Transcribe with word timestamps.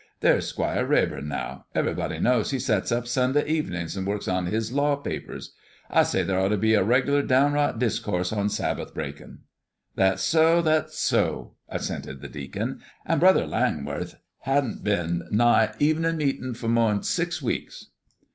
There's 0.21 0.47
Squire 0.47 0.83
Radbourne, 0.83 1.27
now. 1.27 1.65
Everybody 1.75 2.17
knows 2.17 2.49
he 2.49 2.57
sets 2.57 2.91
up 2.91 3.07
Sunday 3.07 3.45
evenin's 3.45 3.95
and 3.95 4.07
works 4.07 4.27
on 4.27 4.47
his 4.47 4.71
law 4.71 4.95
papers. 4.95 5.53
I 5.91 6.01
say 6.01 6.23
there 6.23 6.39
ought 6.39 6.47
to 6.49 6.57
be 6.57 6.73
a 6.73 6.83
reg'lar 6.83 7.21
downright 7.21 7.77
discourse 7.77 8.33
on 8.33 8.49
Sabbath 8.49 8.95
breakin'." 8.95 9.41
"Thet's 9.95 10.23
so, 10.23 10.59
thet's 10.63 10.97
so," 10.97 11.53
assented 11.69 12.19
the 12.21 12.29
deacon. 12.29 12.81
"And 13.05 13.19
Brother 13.19 13.45
Langworth 13.45 14.15
hasn't 14.39 14.83
been 14.83 15.21
nigh 15.29 15.75
evenin' 15.77 16.17
meetin' 16.17 16.55
for 16.55 16.67
mor'n 16.67 17.03
six 17.03 17.39
weeks." 17.39 17.91